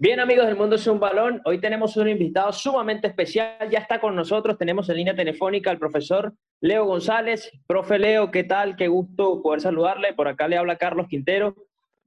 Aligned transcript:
Bien, 0.00 0.20
amigos 0.20 0.46
del 0.46 0.54
Mundo 0.54 0.76
es 0.76 0.86
un 0.86 1.00
Balón, 1.00 1.42
hoy 1.44 1.60
tenemos 1.60 1.96
un 1.96 2.08
invitado 2.08 2.52
sumamente 2.52 3.08
especial. 3.08 3.68
Ya 3.68 3.80
está 3.80 4.00
con 4.00 4.14
nosotros, 4.14 4.56
tenemos 4.56 4.88
en 4.88 4.96
línea 4.96 5.16
telefónica 5.16 5.72
al 5.72 5.78
profesor 5.80 6.34
Leo 6.60 6.84
González. 6.84 7.50
Profe 7.66 7.98
Leo, 7.98 8.30
¿qué 8.30 8.44
tal? 8.44 8.76
Qué 8.76 8.86
gusto 8.86 9.42
poder 9.42 9.60
saludarle. 9.60 10.14
Por 10.14 10.28
acá 10.28 10.46
le 10.46 10.56
habla 10.56 10.76
Carlos 10.76 11.08
Quintero. 11.08 11.56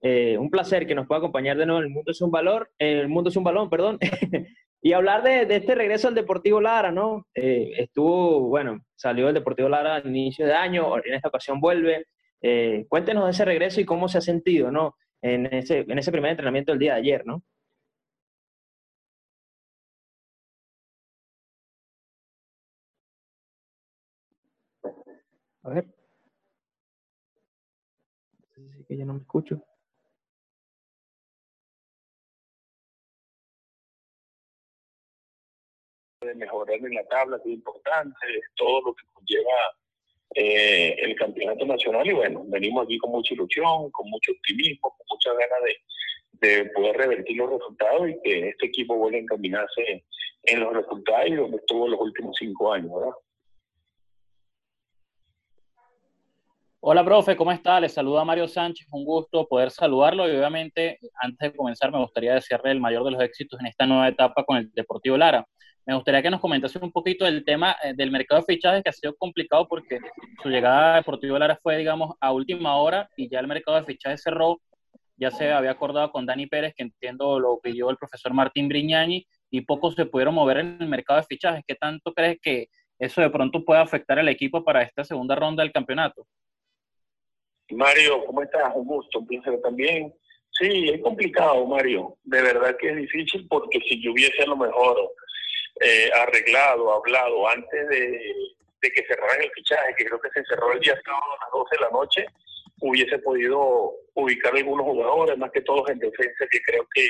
Eh, 0.02 0.38
un 0.38 0.50
placer 0.50 0.88
que 0.88 0.96
nos 0.96 1.06
pueda 1.06 1.20
acompañar 1.20 1.58
de 1.58 1.66
nuevo 1.66 1.82
en 1.82 1.88
el 1.88 1.94
Mundo 1.94 2.12
es 2.12 2.22
un 2.22 2.32
Valor, 2.32 2.72
el 2.80 3.10
Mundo 3.10 3.30
es 3.30 3.36
un 3.36 3.44
Balón, 3.44 3.70
perdón. 3.70 4.00
y 4.82 4.94
hablar 4.94 5.22
de, 5.22 5.42
este 5.54 5.76
regreso 5.76 6.08
al 6.08 6.16
Deportivo 6.16 6.62
Lara, 6.62 6.94
¿no? 6.94 7.28
Eh, 7.36 7.74
estuvo, 7.78 8.48
bueno, 8.48 8.80
salió 8.96 9.28
el 9.28 9.34
Deportivo 9.34 9.68
Lara 9.68 9.96
al 9.96 10.08
inicio 10.08 10.46
de 10.46 10.54
año, 10.54 10.96
en 11.04 11.14
esta 11.14 11.28
ocasión 11.28 11.60
vuelve. 11.60 12.06
Eh, 12.42 12.86
cuéntenos 12.88 13.26
de 13.26 13.32
ese 13.32 13.44
regreso 13.44 13.82
y 13.82 13.86
cómo 13.86 14.08
se 14.08 14.20
ha 14.20 14.22
sentido, 14.22 14.72
¿no? 14.72 14.96
En 15.22 15.46
ese, 15.48 15.80
en 15.80 16.00
ese 16.00 16.12
primer 16.14 16.32
entrenamiento 16.32 16.72
del 16.72 16.80
día 16.80 16.94
de 16.94 17.00
ayer, 17.02 17.26
¿no? 17.26 17.44
A 25.64 25.70
ver. 25.70 25.86
Así 28.52 28.84
que 28.88 28.98
ya 28.98 29.06
no 29.06 29.14
me 29.14 29.20
escucho. 29.22 29.62
de 36.22 36.36
mejorar 36.36 36.78
en 36.78 36.94
la 36.94 37.04
tabla, 37.08 37.40
que 37.44 37.50
es 37.50 37.56
importante, 37.56 38.16
todo 38.56 38.82
lo 38.82 38.94
que 38.94 39.04
conlleva 39.12 39.76
eh, 40.36 40.96
el 41.00 41.16
campeonato 41.16 41.66
nacional 41.66 42.08
y 42.08 42.14
bueno, 42.14 42.44
venimos 42.48 42.86
aquí 42.86 43.00
con 43.00 43.12
mucha 43.12 43.34
ilusión, 43.34 43.90
con 43.90 44.08
mucho 44.08 44.32
optimismo, 44.32 44.96
con 44.96 45.08
mucha 45.10 45.32
ganas 45.34 45.60
de, 45.66 46.48
de 46.48 46.70
poder 46.70 46.96
revertir 46.96 47.38
los 47.38 47.50
resultados 47.50 48.10
y 48.10 48.22
que 48.22 48.50
este 48.50 48.68
equipo 48.68 48.96
vuelva 48.98 49.18
a 49.18 49.22
encaminarse 49.22 50.06
en 50.44 50.60
los 50.60 50.74
resultados 50.74 51.28
y 51.28 51.36
donde 51.36 51.58
estuvo 51.58 51.88
los 51.88 52.00
últimos 52.00 52.36
cinco 52.38 52.72
años, 52.72 52.92
¿verdad? 52.94 53.14
Hola, 56.84 57.06
profe, 57.06 57.36
¿cómo 57.36 57.52
está? 57.52 57.80
Les 57.80 57.94
saluda 57.94 58.26
Mario 58.26 58.48
Sánchez, 58.48 58.88
un 58.92 59.06
gusto 59.06 59.48
poder 59.48 59.70
saludarlo 59.70 60.28
y 60.28 60.36
obviamente 60.36 60.98
antes 61.22 61.52
de 61.52 61.56
comenzar 61.56 61.92
me 61.92 62.00
gustaría 62.00 62.34
desearle 62.34 62.72
el 62.72 62.80
mayor 62.80 63.04
de 63.04 63.12
los 63.12 63.22
éxitos 63.22 63.60
en 63.60 63.68
esta 63.68 63.86
nueva 63.86 64.08
etapa 64.08 64.44
con 64.44 64.58
el 64.58 64.72
Deportivo 64.74 65.16
Lara. 65.16 65.46
Me 65.86 65.94
gustaría 65.94 66.24
que 66.24 66.32
nos 66.32 66.42
comentase 66.42 66.80
un 66.82 66.92
poquito 66.92 67.24
del 67.24 67.46
tema 67.46 67.76
eh, 67.84 67.94
del 67.96 68.10
mercado 68.10 68.42
de 68.42 68.56
fichajes 68.56 68.82
que 68.82 68.90
ha 68.90 68.94
sido 68.94 69.16
complicado 69.16 69.68
porque 69.68 70.00
su 70.42 70.50
llegada 70.50 70.94
a 70.94 70.96
Deportivo 70.96 71.38
Lara 71.38 71.60
fue, 71.62 71.78
digamos, 71.78 72.16
a 72.20 72.32
última 72.32 72.76
hora 72.78 73.08
y 73.16 73.30
ya 73.30 73.40
el 73.40 73.48
mercado 73.48 73.78
de 73.78 73.86
fichajes 73.86 74.24
cerró. 74.24 74.60
Ya 75.18 75.30
se 75.30 75.52
había 75.52 75.70
acordado 75.70 76.12
con 76.12 76.26
Dani 76.26 76.48
Pérez, 76.48 76.74
que 76.76 76.82
entiendo 76.82 77.40
lo 77.40 77.60
pidió 77.62 77.92
el 77.92 77.98
profesor 77.98 78.34
Martín 78.34 78.68
Briñani, 78.68 79.24
y 79.52 79.62
pocos 79.62 79.94
se 79.94 80.08
pudieron 80.08 80.34
mover 80.34 80.58
en 80.58 80.78
el 80.80 80.88
mercado 80.90 81.20
de 81.20 81.28
fichajes. 81.28 81.64
¿Qué 81.68 81.76
tanto 81.76 82.12
crees 82.12 82.40
que 82.42 82.70
eso 82.98 83.22
de 83.22 83.30
pronto 83.30 83.64
puede 83.64 83.82
afectar 83.82 84.18
al 84.18 84.30
equipo 84.30 84.64
para 84.64 84.82
esta 84.82 85.04
segunda 85.04 85.36
ronda 85.36 85.62
del 85.62 85.72
campeonato? 85.72 86.26
Mario, 87.76 88.26
¿cómo 88.26 88.42
estás? 88.42 88.72
Un 88.76 88.86
gusto, 88.86 89.20
un 89.20 89.28
placer 89.28 89.60
también. 89.62 90.14
Sí, 90.52 90.90
es 90.90 91.02
complicado, 91.02 91.66
Mario. 91.66 92.18
De 92.24 92.42
verdad 92.42 92.76
que 92.80 92.90
es 92.90 92.98
difícil 92.98 93.48
porque 93.50 93.80
si 93.88 94.02
yo 94.02 94.12
hubiese 94.12 94.44
a 94.44 94.48
lo 94.48 94.58
mejor 94.58 94.98
eh, 95.80 96.10
arreglado, 96.14 96.94
hablado 96.94 97.48
antes 97.50 97.88
de, 97.90 98.34
que 98.82 99.06
cerraran 99.08 99.42
el 99.42 99.52
fichaje, 99.52 99.96
que 99.98 100.06
creo 100.06 100.20
que 100.20 100.30
se 100.34 100.44
cerró 100.46 100.74
el 100.74 100.80
día 100.80 101.00
sábado 101.04 101.34
a 101.34 101.46
las 101.46 101.52
12 101.54 101.76
de 101.76 101.82
la 101.82 101.90
noche, 101.92 102.26
hubiese 102.82 103.20
podido 103.20 103.94
ubicar 104.16 104.56
algunos 104.56 104.86
jugadores, 104.86 105.38
más 105.38 105.52
que 105.52 105.62
todos 105.62 105.90
en 105.90 106.00
defensa, 106.00 106.46
que 106.50 106.62
creo 106.64 106.88
que, 106.94 107.10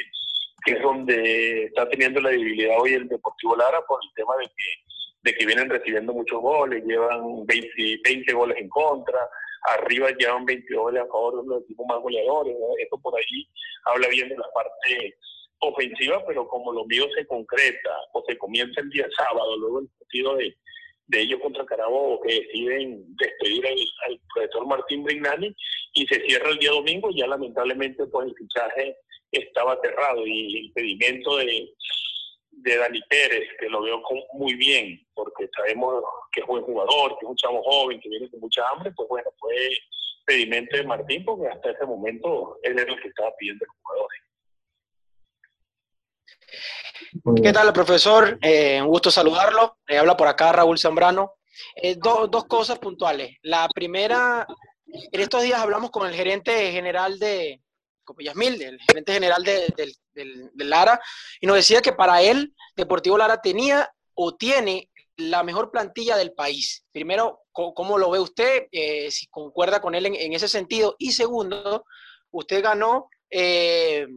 que 0.65 0.73
es 0.73 0.81
donde 0.81 1.63
está 1.65 1.89
teniendo 1.89 2.19
la 2.21 2.29
debilidad 2.29 2.79
hoy 2.79 2.93
el 2.93 3.07
Deportivo 3.07 3.55
Lara 3.55 3.81
por 3.87 3.99
el 4.03 4.13
tema 4.15 4.33
de 4.39 4.45
que 4.45 4.91
de 5.23 5.33
que 5.33 5.45
vienen 5.45 5.69
recibiendo 5.69 6.13
muchos 6.13 6.41
goles, 6.41 6.83
llevan 6.85 7.45
20, 7.45 7.99
20 8.03 8.33
goles 8.33 8.57
en 8.59 8.69
contra, 8.69 9.19
arriba 9.63 10.09
llevan 10.17 10.45
22 10.45 10.83
goles 10.83 11.03
a 11.03 11.07
favor 11.07 11.43
de 11.43 11.49
los 11.49 11.63
equipos 11.63 11.85
más 11.87 11.99
goleadores. 11.99 12.55
Esto 12.79 12.97
por 12.99 13.15
ahí 13.15 13.47
habla 13.85 14.07
bien 14.09 14.29
de 14.29 14.37
la 14.37 14.51
parte 14.53 15.15
ofensiva, 15.59 16.23
pero 16.25 16.47
como 16.47 16.73
lo 16.73 16.85
mío 16.85 17.05
se 17.15 17.25
concreta 17.27 17.95
o 18.13 18.23
se 18.27 18.37
comienza 18.37 18.81
el 18.81 18.89
día 18.89 19.07
sábado, 19.15 19.57
luego 19.57 19.79
el 19.79 19.89
partido 19.99 20.35
de, 20.35 20.57
de 21.07 21.21
ellos 21.21 21.39
contra 21.41 21.65
Carabobo, 21.65 22.21
que 22.21 22.33
deciden 22.33 23.05
despedir 23.17 23.67
al, 23.67 24.19
profesor 24.33 24.65
Martín 24.65 25.03
Brignani 25.03 25.55
y 25.93 26.07
se 26.07 26.21
cierra 26.25 26.49
el 26.49 26.57
día 26.57 26.71
domingo, 26.71 27.09
ya 27.15 27.27
lamentablemente 27.27 28.05
pues 28.07 28.27
el 28.27 28.35
fichaje 28.35 28.97
estaba 29.31 29.79
cerrado 29.81 30.25
y 30.25 30.47
el 30.47 30.65
impedimento 30.65 31.37
de, 31.37 31.69
de 32.51 32.77
Dani 32.77 33.01
Pérez, 33.09 33.49
que 33.59 33.69
lo 33.69 33.81
veo 33.81 34.01
muy 34.33 34.53
bien, 34.55 35.07
porque 35.13 35.49
sabemos 35.55 36.03
que 36.31 36.41
es 36.41 36.47
buen 36.47 36.63
jugador, 36.63 37.17
que 37.17 37.25
es 37.25 37.29
un 37.29 37.35
chavo 37.35 37.63
joven, 37.63 37.99
que 37.99 38.09
viene 38.09 38.29
con 38.29 38.39
mucha 38.39 38.67
hambre, 38.69 38.91
pues 38.95 39.07
bueno, 39.09 39.29
fue 39.39 39.69
pedimento 40.25 40.77
de 40.77 40.83
Martín, 40.83 41.25
porque 41.25 41.47
hasta 41.47 41.71
ese 41.71 41.85
momento 41.85 42.59
él 42.61 42.77
era 42.77 42.93
el 42.93 43.01
que 43.01 43.07
estaba 43.07 43.31
pidiendo 43.37 43.65
el 43.65 43.71
jugador. 43.81 44.07
¿Qué 47.43 47.51
tal, 47.51 47.73
profesor? 47.73 48.37
Eh, 48.41 48.81
un 48.81 48.87
gusto 48.87 49.11
saludarlo. 49.11 49.77
Eh, 49.87 49.97
habla 49.97 50.15
por 50.15 50.27
acá 50.27 50.51
Raúl 50.51 50.77
Zambrano. 50.77 51.33
Eh, 51.75 51.95
dos 51.97 52.45
cosas 52.45 52.79
puntuales. 52.79 53.37
La 53.41 53.67
primera, 53.73 54.45
en 54.85 55.19
estos 55.19 55.41
días 55.41 55.59
hablamos 55.59 55.91
con 55.91 56.07
el 56.07 56.13
gerente 56.13 56.71
general 56.71 57.19
de, 57.19 57.61
Copillas 58.03 58.35
el 58.35 58.79
gerente 58.81 59.13
general 59.13 59.43
de, 59.43 59.95
Lara, 60.55 60.99
y 61.39 61.47
nos 61.47 61.55
decía 61.55 61.81
que 61.81 61.93
para 61.93 62.21
él 62.21 62.53
Deportivo 62.75 63.17
Lara 63.17 63.41
tenía 63.41 63.89
o 64.13 64.35
tiene 64.35 64.89
la 65.17 65.43
mejor 65.43 65.71
plantilla 65.71 66.17
del 66.17 66.33
país. 66.33 66.85
Primero, 66.91 67.41
¿cómo 67.51 67.97
lo 67.97 68.09
ve 68.09 68.19
usted? 68.19 68.67
Eh, 68.71 69.11
si 69.11 69.27
concuerda 69.27 69.81
con 69.81 69.95
él 69.95 70.05
en, 70.05 70.33
ese 70.33 70.47
sentido. 70.47 70.95
Y 70.97 71.11
segundo, 71.11 71.85
usted 72.31 72.63
ganó 72.63 73.09
eh, 73.29 74.07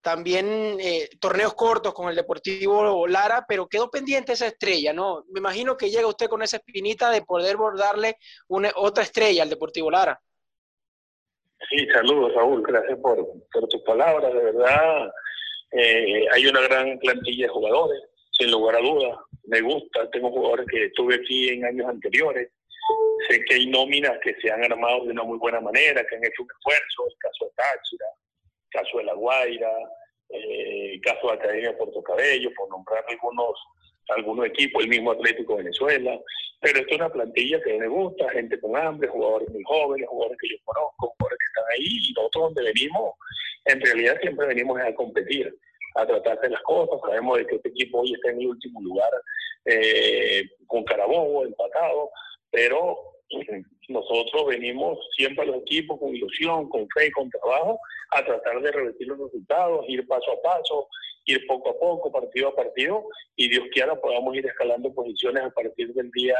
también 0.00 0.78
eh, 0.80 1.08
torneos 1.20 1.54
cortos 1.54 1.92
con 1.92 2.08
el 2.08 2.16
Deportivo 2.16 3.06
Lara, 3.06 3.44
pero 3.46 3.68
quedó 3.68 3.90
pendiente 3.90 4.32
esa 4.32 4.46
estrella, 4.46 4.92
¿no? 4.92 5.24
Me 5.30 5.40
imagino 5.40 5.76
que 5.76 5.90
llega 5.90 6.06
usted 6.06 6.28
con 6.28 6.42
esa 6.42 6.56
espinita 6.58 7.10
de 7.10 7.22
poder 7.22 7.56
bordarle 7.56 8.16
una, 8.48 8.70
otra 8.76 9.04
estrella 9.04 9.42
al 9.42 9.50
Deportivo 9.50 9.90
Lara. 9.90 10.20
Sí, 11.68 11.86
saludos 11.92 12.34
Raúl, 12.34 12.62
gracias 12.62 12.98
por, 13.00 13.18
tus 13.68 13.82
palabras, 13.82 14.32
de 14.32 14.40
verdad. 14.40 15.10
Eh, 15.72 16.26
hay 16.32 16.46
una 16.46 16.60
gran 16.62 16.98
plantilla 16.98 17.46
de 17.46 17.52
jugadores, 17.52 18.02
sin 18.32 18.50
lugar 18.50 18.76
a 18.76 18.80
dudas, 18.80 19.18
me 19.44 19.60
gusta, 19.60 20.10
tengo 20.10 20.30
jugadores 20.30 20.66
que 20.70 20.86
estuve 20.86 21.16
aquí 21.16 21.50
en 21.50 21.64
años 21.64 21.88
anteriores, 21.88 22.50
sé 23.28 23.44
que 23.44 23.54
hay 23.54 23.66
nóminas 23.66 24.18
que 24.22 24.34
se 24.40 24.50
han 24.50 24.64
armado 24.64 25.04
de 25.04 25.12
una 25.12 25.22
muy 25.22 25.38
buena 25.38 25.60
manera, 25.60 26.04
que 26.04 26.16
han 26.16 26.24
hecho 26.24 26.42
un 26.42 26.48
esfuerzo, 26.56 27.06
el 27.06 27.18
caso 27.18 27.44
de 27.44 27.50
Táchira, 27.56 28.06
el 28.64 28.80
caso 28.80 28.98
de 28.98 29.04
La 29.04 29.14
Guaira, 29.14 29.72
eh, 30.30 30.94
el 30.94 31.00
caso 31.02 31.28
de 31.28 31.34
Academia 31.34 31.76
Puerto 31.76 32.02
Cabello, 32.02 32.50
por 32.56 32.68
nombrar 32.70 33.04
algunos 33.08 33.54
algunos 34.08 34.46
equipos, 34.46 34.82
el 34.82 34.88
mismo 34.88 35.12
Atlético 35.12 35.56
Venezuela, 35.56 36.18
pero 36.60 36.80
esto 36.80 36.90
es 36.90 37.00
una 37.00 37.10
plantilla 37.10 37.60
que 37.62 37.78
me 37.78 37.88
gusta, 37.88 38.28
gente 38.30 38.60
con 38.60 38.76
hambre, 38.76 39.08
jugadores 39.08 39.48
muy 39.50 39.62
jóvenes, 39.64 40.08
jugadores 40.08 40.38
que 40.40 40.48
yo 40.48 40.56
conozco, 40.64 41.14
jugadores 41.16 41.38
están 41.50 41.64
ahí, 41.72 42.08
y 42.08 42.12
nosotros 42.12 42.44
donde 42.54 42.72
venimos, 42.72 43.14
en 43.66 43.80
realidad 43.80 44.18
siempre 44.20 44.46
venimos 44.46 44.80
a 44.80 44.94
competir, 44.94 45.54
a 45.96 46.06
tratar 46.06 46.40
de 46.40 46.50
las 46.50 46.62
cosas, 46.62 47.00
sabemos 47.00 47.38
de 47.38 47.46
que 47.46 47.56
este 47.56 47.68
equipo 47.68 48.00
hoy 48.00 48.14
está 48.14 48.30
en 48.30 48.40
el 48.40 48.46
último 48.48 48.80
lugar 48.80 49.10
eh, 49.64 50.48
con 50.66 50.84
Carabobo, 50.84 51.44
empatado, 51.44 52.10
pero 52.50 52.98
nosotros 53.88 54.46
venimos 54.48 54.98
siempre 55.16 55.44
a 55.44 55.46
los 55.46 55.62
equipos 55.62 55.98
con 55.98 56.14
ilusión, 56.14 56.68
con 56.68 56.88
fe, 56.94 57.10
con 57.12 57.30
trabajo, 57.30 57.78
a 58.10 58.24
tratar 58.24 58.60
de 58.60 58.72
revertir 58.72 59.08
los 59.08 59.18
resultados, 59.18 59.84
ir 59.88 60.06
paso 60.06 60.32
a 60.32 60.42
paso, 60.42 60.88
ir 61.26 61.46
poco 61.46 61.70
a 61.70 61.78
poco, 61.78 62.10
partido 62.10 62.48
a 62.48 62.56
partido, 62.56 63.04
y 63.36 63.48
Dios 63.48 63.64
quiera 63.72 64.00
podamos 64.00 64.34
ir 64.36 64.46
escalando 64.46 64.92
posiciones 64.92 65.44
a 65.44 65.50
partir 65.50 65.92
del 65.94 66.10
día 66.10 66.36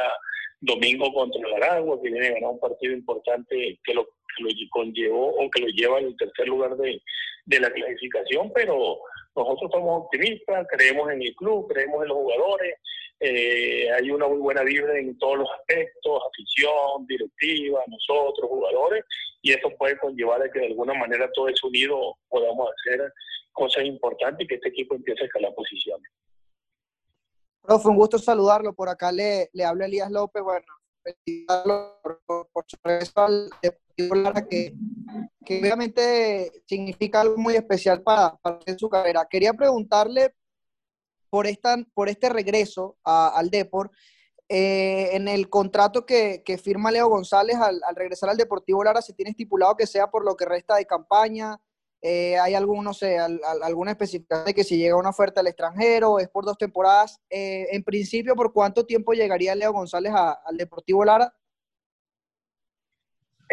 domingo 0.60 1.12
contra 1.12 1.40
el 1.40 1.54
Aragua, 1.54 2.00
que 2.02 2.10
viene 2.10 2.28
a 2.28 2.34
ganar 2.34 2.50
un 2.50 2.60
partido 2.60 2.92
importante 2.92 3.78
que 3.84 3.94
lo, 3.94 4.08
que 4.36 4.42
lo 4.44 4.50
conllevó 4.70 5.28
o 5.28 5.50
que 5.50 5.60
lo 5.62 5.68
lleva 5.68 5.98
al 5.98 6.16
tercer 6.16 6.48
lugar 6.48 6.76
de, 6.76 7.00
de 7.46 7.60
la 7.60 7.70
clasificación, 7.70 8.52
pero 8.54 9.00
nosotros 9.34 9.70
somos 9.72 10.04
optimistas, 10.04 10.66
creemos 10.70 11.10
en 11.10 11.22
el 11.22 11.34
club, 11.34 11.68
creemos 11.68 12.02
en 12.02 12.08
los 12.08 12.16
jugadores, 12.18 12.74
eh, 13.20 13.90
hay 13.92 14.10
una 14.10 14.26
muy 14.26 14.38
buena 14.38 14.62
vibra 14.62 14.98
en 14.98 15.16
todos 15.18 15.38
los 15.38 15.48
aspectos, 15.58 16.22
afición, 16.28 17.06
directiva, 17.06 17.82
nosotros, 17.86 18.48
jugadores, 18.48 19.04
y 19.42 19.52
eso 19.52 19.70
puede 19.78 19.98
conllevar 19.98 20.42
a 20.42 20.50
que 20.50 20.60
de 20.60 20.66
alguna 20.66 20.94
manera 20.94 21.30
todo 21.32 21.48
eso 21.48 21.68
unido 21.68 22.16
podamos 22.28 22.70
hacer 22.70 23.12
cosas 23.52 23.84
importantes 23.84 24.44
y 24.44 24.48
que 24.48 24.54
este 24.56 24.68
equipo 24.68 24.94
empiece 24.94 25.22
a 25.22 25.26
escalar 25.26 25.54
posiciones. 25.54 26.10
Profe, 27.62 27.88
un 27.88 27.96
gusto 27.96 28.18
saludarlo. 28.18 28.72
Por 28.72 28.88
acá 28.88 29.12
le, 29.12 29.50
le 29.52 29.64
habla 29.64 29.84
Elías 29.84 30.10
López. 30.10 30.42
Bueno, 30.42 30.66
por, 31.46 32.50
por 32.52 32.64
su 32.66 32.76
regreso 32.82 33.20
al 33.20 33.50
Deportivo 33.62 34.14
Lara, 34.14 34.46
que, 34.46 34.74
que, 35.44 35.60
obviamente 35.60 36.62
significa 36.66 37.20
algo 37.20 37.36
muy 37.36 37.54
especial 37.54 38.02
para, 38.02 38.36
para 38.36 38.60
su 38.76 38.88
carrera. 38.88 39.26
Quería 39.28 39.52
preguntarle 39.52 40.34
por, 41.28 41.46
esta, 41.46 41.76
por 41.94 42.08
este 42.08 42.28
regreso 42.28 42.96
al 43.04 43.50
Deport, 43.50 43.92
eh, 44.48 45.10
en 45.12 45.28
el 45.28 45.48
contrato 45.48 46.04
que, 46.04 46.42
que, 46.44 46.58
firma 46.58 46.90
Leo 46.90 47.08
González 47.08 47.56
al, 47.56 47.80
al, 47.84 47.94
regresar 47.94 48.30
al 48.30 48.36
Deportivo 48.36 48.82
Lara, 48.82 49.00
se 49.00 49.12
tiene 49.12 49.30
estipulado 49.30 49.76
que 49.76 49.86
sea 49.86 50.10
por 50.10 50.24
lo 50.24 50.36
que 50.36 50.44
resta 50.44 50.74
de 50.74 50.86
campaña, 50.86 51.60
eh, 52.02 52.38
¿Hay 52.38 52.54
algún, 52.54 52.84
no 52.84 52.94
sé, 52.94 53.18
alguna 53.18 53.90
especificación 53.90 54.46
de 54.46 54.54
que 54.54 54.64
si 54.64 54.78
llega 54.78 54.96
una 54.96 55.10
oferta 55.10 55.40
al 55.40 55.46
extranjero, 55.48 56.18
es 56.18 56.28
por 56.28 56.44
dos 56.44 56.56
temporadas? 56.56 57.20
Eh, 57.28 57.66
en 57.72 57.84
principio, 57.84 58.34
¿por 58.34 58.52
cuánto 58.52 58.86
tiempo 58.86 59.12
llegaría 59.12 59.54
Leo 59.54 59.72
González 59.72 60.12
al 60.14 60.56
Deportivo 60.56 61.04
Lara? 61.04 61.34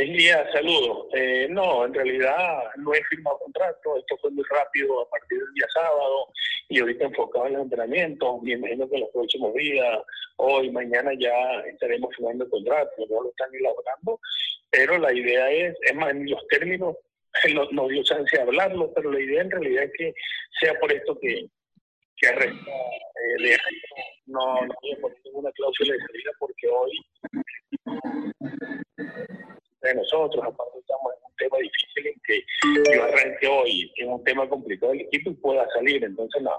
día, 0.06 0.48
saludos. 0.54 1.08
Eh, 1.14 1.48
no, 1.50 1.86
en 1.86 1.94
realidad 1.94 2.64
no 2.78 2.94
he 2.94 3.04
firmado 3.06 3.40
contrato, 3.40 3.98
esto 3.98 4.16
fue 4.22 4.30
muy 4.30 4.44
rápido 4.50 5.02
a 5.02 5.10
partir 5.10 5.40
del 5.40 5.54
día 5.54 5.66
sábado 5.74 6.28
y 6.70 6.80
ahorita 6.80 7.06
enfocado 7.06 7.48
en 7.48 7.54
los 7.54 7.62
entrenamientos. 7.64 8.42
Me 8.44 8.54
imagino 8.54 8.88
que 8.88 8.96
en 8.96 9.02
los 9.02 9.10
próximos 9.10 9.54
días, 9.56 10.00
hoy, 10.38 10.72
mañana 10.72 11.12
ya 11.20 11.62
estaremos 11.62 12.16
firmando 12.16 12.46
el 12.46 12.52
contrato, 12.52 12.92
no 13.10 13.24
lo 13.24 13.30
están 13.30 13.50
elaborando, 13.54 14.20
pero 14.70 14.98
la 15.00 15.12
idea 15.14 15.50
es, 15.50 15.76
es 15.82 15.96
más, 15.96 16.12
en 16.12 16.30
los 16.30 16.48
términos 16.48 16.96
no, 17.54 17.68
no 17.72 17.88
dio 17.88 18.04
chance 18.04 18.36
de 18.36 18.44
hablarlo, 18.44 18.92
pero 18.94 19.12
la 19.12 19.20
idea 19.20 19.42
en 19.42 19.52
realidad 19.52 19.84
es 19.86 19.92
que 19.98 20.14
sea 20.60 20.74
por 20.80 20.92
esto 20.92 21.18
que, 21.20 21.48
que 22.18 22.28
arresta 22.28 22.72
eh, 22.72 23.44
de 23.44 23.58
no, 24.26 24.66
no 24.66 24.74
voy 24.82 24.92
a 24.92 25.02
poner 25.02 25.18
ninguna 25.26 25.52
cláusula 25.52 25.94
de 25.94 26.00
salida 26.00 26.32
porque 26.40 26.68
hoy 26.68 27.06
de 29.82 29.96
nosotros, 29.96 30.44
aparte 30.44 30.80
estamos 30.80 31.14
en 31.14 31.24
un 31.24 31.36
tema 31.38 31.58
difícil 31.60 32.08
en 32.08 32.22
que 32.26 32.94
yo 32.94 33.04
arranque 33.04 33.48
hoy 33.48 33.92
en 33.98 34.10
un 34.12 34.24
tema 34.24 34.50
complicado 34.50 34.92
del 34.92 35.02
equipo 35.02 35.32
y 35.32 35.36
pueda 35.36 35.68
salir, 35.70 36.04
entonces 36.04 36.42
no, 36.42 36.52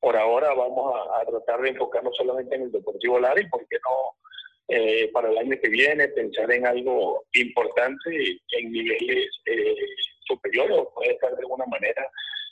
por 0.00 0.16
ahora 0.16 0.54
vamos 0.54 0.94
a, 1.12 1.24
tratar 1.24 1.60
de 1.60 1.70
enfocarnos 1.70 2.16
solamente 2.16 2.54
en 2.54 2.62
el 2.62 2.72
Deportivo 2.72 3.18
Lara 3.18 3.40
y 3.40 3.48
por 3.48 3.66
qué 3.68 3.76
no 3.76 4.16
eh, 4.68 5.10
para 5.12 5.30
el 5.30 5.38
año 5.38 5.56
que 5.62 5.70
viene 5.70 6.08
pensar 6.08 6.52
en 6.52 6.66
algo 6.66 7.24
importante 7.32 8.38
en 8.50 8.70
niveles 8.70 9.30
eh, 9.46 9.74
superior 10.28 10.70
o 10.70 10.92
puede 10.94 11.12
estar 11.12 11.30
de 11.30 11.40
alguna 11.40 11.66
manera 11.66 12.06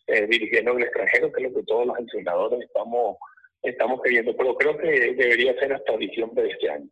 eh, 0.08 0.26
dirigiendo 0.26 0.73
en 0.73 0.78
el 0.78 0.84
extranjero, 0.84 1.31
que 1.31 1.44
es 1.44 1.50
lo 1.50 1.58
que 1.58 1.67
todos 1.67 1.87
los 1.87 1.99
entrenadores 1.99 2.61
estamos, 2.61 3.17
estamos 3.62 4.00
queriendo, 4.02 4.37
pero 4.37 4.56
creo 4.56 4.76
que 4.76 4.88
debería 5.14 5.55
ser 5.58 5.75
hasta 5.75 5.96
diciembre 5.96 6.44
de 6.44 6.50
este 6.50 6.70
año. 6.70 6.88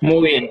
Muy 0.00 0.28
bien. 0.28 0.50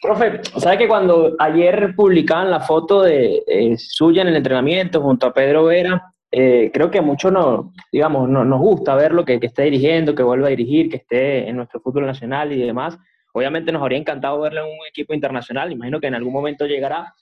Profe, 0.00 0.40
¿sabe 0.58 0.78
que 0.78 0.88
cuando 0.88 1.34
ayer 1.38 1.94
publicaban 1.96 2.50
la 2.50 2.60
foto 2.60 3.02
de 3.02 3.42
suya 3.78 4.22
en 4.22 4.28
el 4.28 4.36
entrenamiento 4.36 5.00
junto 5.00 5.26
a 5.26 5.34
Pedro 5.34 5.64
Vera, 5.64 6.14
eh, 6.30 6.70
creo 6.72 6.90
que 6.90 6.98
a 6.98 7.02
muchos 7.02 7.32
nos, 7.32 7.66
digamos, 7.90 8.28
no, 8.28 8.44
nos 8.44 8.60
gusta 8.60 8.94
verlo, 8.94 9.24
que, 9.24 9.40
que 9.40 9.46
esté 9.46 9.62
dirigiendo, 9.64 10.14
que 10.14 10.22
vuelva 10.22 10.48
a 10.48 10.50
dirigir, 10.50 10.90
que 10.90 10.98
esté 10.98 11.48
en 11.48 11.56
nuestro 11.56 11.80
fútbol 11.80 12.06
nacional 12.06 12.52
y 12.52 12.64
demás. 12.64 12.98
Obviamente 13.32 13.72
nos 13.72 13.82
habría 13.82 13.98
encantado 13.98 14.40
verlo 14.40 14.60
en 14.60 14.66
un 14.66 14.86
equipo 14.88 15.14
internacional, 15.14 15.72
imagino 15.72 16.00
que 16.00 16.06
en 16.08 16.14
algún 16.14 16.32
momento 16.32 16.66
llegará, 16.66 17.14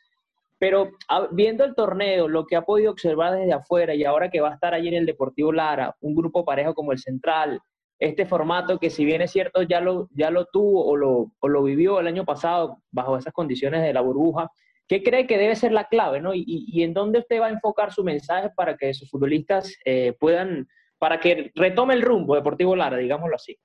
pero 0.58 0.90
viendo 1.32 1.64
el 1.64 1.74
torneo, 1.74 2.28
lo 2.28 2.46
que 2.46 2.56
ha 2.56 2.62
podido 2.62 2.90
observar 2.90 3.34
desde 3.34 3.52
afuera 3.52 3.94
y 3.94 4.04
ahora 4.04 4.30
que 4.30 4.40
va 4.40 4.50
a 4.50 4.54
estar 4.54 4.74
allí 4.74 4.88
en 4.88 4.94
el 4.94 5.06
Deportivo 5.06 5.52
Lara, 5.52 5.94
un 6.00 6.14
grupo 6.14 6.44
parejo 6.44 6.74
como 6.74 6.92
el 6.92 6.98
Central, 6.98 7.60
este 7.98 8.26
formato 8.26 8.78
que 8.78 8.90
si 8.90 9.04
bien 9.04 9.22
es 9.22 9.30
cierto 9.30 9.62
ya 9.62 9.80
lo, 9.80 10.08
ya 10.12 10.30
lo 10.30 10.46
tuvo 10.46 10.86
o 10.86 10.96
lo, 10.96 11.32
o 11.38 11.48
lo 11.48 11.62
vivió 11.62 12.00
el 12.00 12.06
año 12.06 12.24
pasado 12.24 12.82
bajo 12.90 13.16
esas 13.16 13.32
condiciones 13.32 13.82
de 13.82 13.92
la 13.92 14.00
burbuja, 14.00 14.50
¿qué 14.88 15.02
cree 15.02 15.26
que 15.26 15.38
debe 15.38 15.56
ser 15.56 15.72
la 15.72 15.88
clave? 15.88 16.20
¿no? 16.20 16.34
Y, 16.34 16.44
y, 16.46 16.82
en 16.82 16.94
dónde 16.94 17.20
usted 17.20 17.40
va 17.40 17.46
a 17.46 17.50
enfocar 17.50 17.92
su 17.92 18.04
mensaje 18.04 18.50
para 18.54 18.76
que 18.76 18.94
sus 18.94 19.10
futbolistas 19.10 19.76
eh, 19.84 20.14
puedan, 20.18 20.68
para 20.98 21.20
que 21.20 21.52
retome 21.54 21.94
el 21.94 22.02
rumbo 22.02 22.34
Deportivo 22.34 22.76
Lara, 22.76 22.96
digámoslo 22.96 23.36
así? 23.36 23.58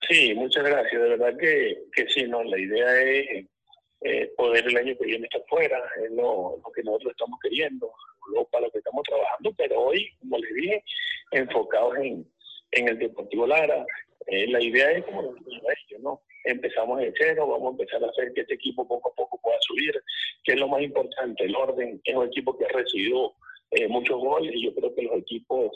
Sí, 0.00 0.34
muchas 0.34 0.64
gracias. 0.64 1.02
De 1.02 1.08
verdad 1.08 1.36
que, 1.38 1.84
que 1.92 2.08
sí, 2.08 2.24
no, 2.24 2.42
la 2.44 2.58
idea 2.58 3.02
es 3.02 3.46
eh, 4.02 4.32
poder 4.36 4.66
el 4.66 4.76
año 4.76 4.96
que 4.96 5.06
viene 5.06 5.24
estar 5.24 5.44
fuera, 5.48 5.78
es 6.04 6.10
lo, 6.12 6.60
que 6.74 6.82
nosotros 6.82 7.12
estamos 7.12 7.38
queriendo, 7.42 7.92
lo 8.32 8.44
para 8.46 8.66
lo 8.66 8.70
que 8.70 8.78
estamos 8.78 9.02
trabajando, 9.02 9.52
pero 9.56 9.80
hoy, 9.80 10.08
como 10.20 10.38
les 10.38 10.54
dije, 10.54 10.84
enfocados 11.32 11.96
en, 11.96 12.26
en 12.72 12.88
el 12.88 12.98
Deportivo 12.98 13.46
Lara. 13.46 13.84
Eh, 14.26 14.46
la 14.48 14.62
idea 14.62 14.90
es 14.90 15.04
como 15.06 15.22
lo 15.22 15.30
ellos, 15.30 16.00
¿no? 16.00 16.20
Empezamos 16.44 17.00
de 17.00 17.12
cero, 17.18 17.46
vamos 17.48 17.68
a 17.68 17.70
empezar 17.70 18.04
a 18.04 18.08
hacer 18.08 18.32
que 18.34 18.42
este 18.42 18.54
equipo 18.54 18.86
poco 18.86 19.10
a 19.10 19.14
poco 19.14 19.40
pueda 19.42 19.56
subir, 19.62 19.92
que 20.44 20.52
es 20.52 20.60
lo 20.60 20.68
más 20.68 20.82
importante, 20.82 21.44
el 21.44 21.56
orden, 21.56 22.00
es 22.04 22.14
un 22.14 22.26
equipo 22.26 22.56
que 22.56 22.66
ha 22.66 22.68
recibido 22.68 23.34
eh, 23.70 23.88
muchos 23.88 24.18
goles 24.18 24.54
y 24.54 24.64
yo 24.64 24.74
creo 24.74 24.94
que 24.94 25.02
los 25.02 25.16
equipos 25.18 25.72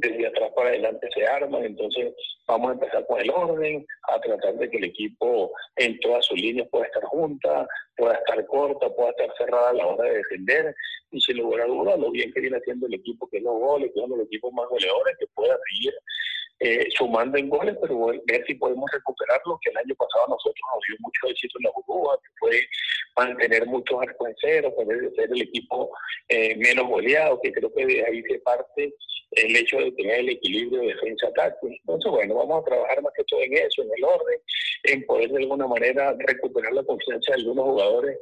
desde 0.00 0.26
atrás 0.26 0.50
para 0.54 0.70
adelante 0.70 1.08
se 1.14 1.26
arman, 1.26 1.64
entonces 1.64 2.14
vamos 2.46 2.70
a 2.70 2.74
empezar 2.74 3.06
con 3.06 3.20
el 3.20 3.30
orden, 3.30 3.86
a 4.08 4.20
tratar 4.20 4.54
de 4.54 4.70
que 4.70 4.78
el 4.78 4.84
equipo 4.84 5.52
en 5.76 5.98
todas 6.00 6.24
sus 6.26 6.40
líneas 6.40 6.68
pueda 6.70 6.86
estar 6.86 7.04
junta, 7.04 7.66
pueda 7.96 8.14
estar 8.14 8.46
corta, 8.46 8.88
pueda 8.90 9.10
estar 9.10 9.30
cerrada 9.38 9.70
a 9.70 9.74
la 9.74 9.86
hora 9.86 10.04
de 10.04 10.18
defender, 10.18 10.74
y 11.12 11.20
sin 11.20 11.38
lugar 11.38 11.62
a 11.62 11.66
dudas, 11.66 11.98
lo 11.98 12.10
bien 12.10 12.32
que 12.32 12.40
viene 12.40 12.56
haciendo 12.56 12.86
el 12.86 12.94
equipo, 12.94 13.28
que 13.28 13.40
no 13.40 13.52
goles, 13.52 13.90
que 13.92 14.00
es 14.00 14.06
uno 14.06 14.14
de 14.14 14.22
los 14.22 14.26
equipos 14.26 14.52
más 14.52 14.68
goleadores, 14.68 15.16
que 15.18 15.26
pueda 15.34 15.56
seguir 15.68 15.94
eh, 16.60 16.88
sumando 16.96 17.38
en 17.38 17.48
goles, 17.48 17.76
pero 17.80 18.06
ver 18.06 18.44
si 18.46 18.54
podemos 18.54 18.90
recuperar 18.92 19.40
lo 19.46 19.58
que 19.62 19.70
el 19.70 19.78
año 19.78 19.94
pasado 19.94 20.26
nosotros 20.28 20.60
nos 20.74 20.84
dio 20.86 20.96
mucho 21.00 21.26
éxito 21.28 21.58
en 21.58 21.64
la 21.64 21.70
burbuja, 21.70 22.16
que 22.22 22.28
fue 22.38 22.62
mantener 23.16 23.66
muchos 23.66 24.00
arcos 24.00 24.28
en 24.28 24.34
cero, 24.40 24.74
poder 24.76 25.10
ser 25.16 25.30
el 25.32 25.42
equipo 25.42 25.90
eh, 26.28 26.56
menos 26.56 26.86
goleado, 26.86 27.40
que 27.42 27.52
creo 27.52 27.72
que 27.72 27.86
de 27.86 28.04
ahí 28.04 28.22
se 28.22 28.38
parte 28.40 28.94
el 29.32 29.56
hecho 29.56 29.78
de 29.78 29.92
tener 29.92 30.20
el 30.20 30.30
equilibrio 30.30 30.80
de 30.80 30.88
defensa-ataque. 30.88 31.56
Entonces, 31.62 32.10
bueno, 32.10 32.34
vamos 32.34 32.62
a 32.62 32.64
trabajar 32.64 33.02
más 33.02 33.12
que 33.16 33.24
todo 33.24 33.40
en 33.42 33.54
eso, 33.54 33.82
en 33.82 33.90
el 33.96 34.04
orden, 34.04 34.40
en 34.84 35.06
poder 35.06 35.30
de 35.30 35.38
alguna 35.38 35.66
manera 35.66 36.16
recuperar 36.18 36.72
la 36.72 36.84
confianza 36.84 37.32
de 37.32 37.40
algunos 37.40 37.64
jugadores 37.64 38.18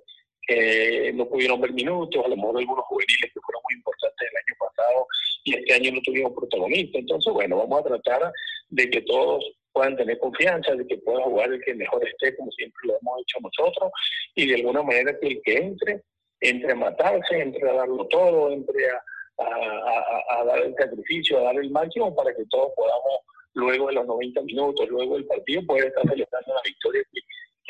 que 0.47 1.13
no 1.15 1.29
pudieron 1.29 1.61
ver 1.61 1.73
minutos, 1.73 2.25
a 2.25 2.29
lo 2.29 2.37
mejor 2.37 2.59
algunos 2.59 2.85
juveniles 2.87 3.33
que 3.33 3.41
fueron 3.41 3.63
muy 3.69 3.75
importantes 3.77 4.29
el 4.31 4.37
año 4.37 4.57
pasado 4.59 5.07
y 5.45 5.55
este 5.55 5.75
año 5.75 5.93
no 5.93 6.01
tuvieron 6.03 6.35
protagonista. 6.35 6.99
Entonces, 6.99 7.33
bueno, 7.33 7.59
vamos 7.59 7.81
a 7.81 7.89
tratar 7.89 8.33
de 8.71 8.91
que 8.91 9.03
todos 9.03 9.45
puedan 9.73 9.97
tener 9.97 10.19
confianza, 10.19 10.75
de 10.75 10.87
que 10.87 10.97
pueda 10.99 11.23
jugar 11.25 11.53
el 11.53 11.63
que 11.63 11.75
mejor 11.75 12.07
esté, 12.07 12.35
como 12.37 12.51
siempre 12.53 12.81
lo 12.85 12.99
hemos 12.99 13.21
hecho 13.23 13.39
nosotros, 13.41 13.93
y 14.35 14.47
de 14.47 14.55
alguna 14.57 14.83
manera 14.83 15.17
que 15.21 15.29
el 15.29 15.43
que 15.43 15.57
entre, 15.57 16.03
entre 16.41 16.75
matarse, 16.75 17.39
entre 17.39 17.69
a 17.71 17.75
darlo 17.75 18.07
todo, 18.07 18.51
entre 18.51 18.91
a 18.91 19.03
a, 19.39 20.45
dar 20.45 20.59
el 20.59 20.75
sacrificio, 20.75 21.39
a 21.39 21.43
dar 21.45 21.57
el 21.57 21.71
máximo 21.71 22.15
para 22.15 22.35
que 22.35 22.45
todos 22.51 22.73
podamos, 22.75 23.21
luego 23.55 23.89
de 23.89 23.95
los 23.95 24.07
90 24.07 24.43
minutos, 24.43 24.89
luego 24.89 25.15
del 25.15 25.27
partido, 25.27 25.63
poder 25.67 25.87
estar 25.87 26.03
celebrando 26.03 26.55
la 26.55 26.61
victoria 26.65 27.03
que, 27.13 27.21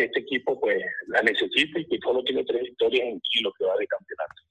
este 0.04 0.21
equipo 0.21 0.61
pues 0.61 0.81
la 1.09 1.23
necesita 1.23 1.81
y 1.81 1.85
que 1.85 1.99
solo 2.00 2.23
tiene 2.23 2.45
tres 2.45 2.62
victorias 2.62 3.09
en, 3.09 3.21
lo 3.42 3.52
que 3.52 3.64
va 3.64 3.76
de 3.76 3.87
campeonato. 3.88 4.42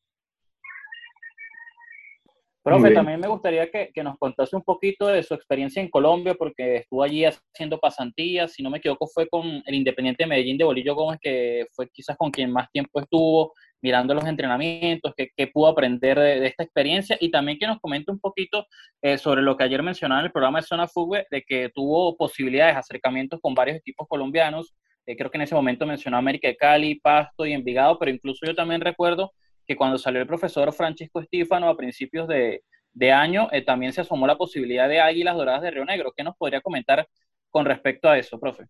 Profe, 2.62 2.92
también 2.92 3.22
me 3.22 3.30
gustaría 3.30 3.72
que, 3.72 3.90
que, 3.94 4.04
nos 4.04 4.18
contase 4.18 4.58
un 4.58 4.62
poquito 4.62 5.08
de 5.08 5.24
su 5.24 5.34
experiencia 5.34 5.82
en 5.82 5.90
Colombia, 5.90 6.34
porque 6.34 6.76
estuvo 6.76 7.02
allí 7.02 7.24
haciendo 7.24 7.80
pasantías, 7.80 8.52
si 8.52 8.62
no 8.62 8.70
me 8.70 8.80
equivoco 8.80 9.08
fue 9.08 9.30
con 9.30 9.64
el 9.66 9.74
Independiente 9.74 10.26
de 10.26 10.28
Medellín 10.28 10.58
de 10.58 10.66
Bolillo 10.66 10.96
Gómez, 10.96 11.18
que 11.22 11.66
fue 11.72 11.88
quizás 11.90 12.18
con 12.18 12.30
quien 12.30 12.52
más 12.52 12.70
tiempo 12.70 13.00
estuvo, 13.00 13.54
mirando 13.82 14.14
los 14.14 14.26
entrenamientos, 14.26 15.14
qué, 15.16 15.48
pudo 15.48 15.68
aprender 15.68 16.18
de, 16.20 16.46
esta 16.46 16.64
experiencia 16.64 17.18
y 17.20 17.30
también 17.30 17.58
que 17.58 17.68
nos 17.68 17.80
comente 17.80 18.12
un 18.12 18.20
poquito 18.20 18.66
eh, 19.02 19.18
sobre 19.18 19.42
lo 19.42 19.56
que 19.56 19.64
ayer 19.64 19.84
mencionaba 19.84 20.22
en 20.22 20.26
el 20.28 20.32
programa 20.32 20.60
de 20.60 20.68
Zona 20.68 20.88
Fútbol, 20.88 21.26
de 21.30 21.44
que 21.44 21.70
tuvo 21.70 22.16
posibilidades, 22.18 22.76
de 22.76 22.80
acercamientos 22.80 23.40
con 23.42 23.54
varios 23.54 23.78
equipos 23.78 24.08
colombianos. 24.08 24.76
Eh, 25.06 25.16
creo 25.16 25.30
que 25.30 25.38
en 25.38 25.44
ese 25.44 25.56
momento 25.56 25.86
mencionó 25.86 26.18
América 26.18 26.48
de 26.48 26.58
Cali, 26.58 26.96
Pasto 26.96 27.46
y 27.46 27.54
Envigado, 27.54 27.98
pero 28.00 28.12
incluso 28.12 28.46
yo 28.46 28.56
también 28.56 28.82
recuerdo 28.82 29.32
que 29.66 29.76
cuando 29.76 29.98
salió 29.98 30.22
el 30.22 30.28
profesor 30.28 30.74
Francisco 30.74 31.20
Estífano 31.20 31.70
a 31.70 31.78
principios 31.78 32.28
de, 32.28 32.64
de 32.94 33.12
año, 33.12 33.48
eh, 33.52 33.62
también 33.62 33.94
se 33.94 34.02
asomó 34.02 34.26
la 34.26 34.38
posibilidad 34.38 34.90
de 34.90 35.00
Águilas 35.00 35.36
Doradas 35.36 35.62
de 35.62 35.72
Río 35.72 35.86
Negro. 35.86 36.14
¿Qué 36.16 36.24
nos 36.24 36.36
podría 36.36 36.62
comentar 36.62 37.08
con 37.52 37.66
respecto 37.66 38.10
a 38.10 38.18
eso, 38.18 38.40
profe? 38.40 38.66